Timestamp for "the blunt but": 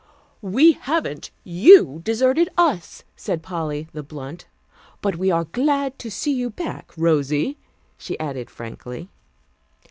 3.93-5.17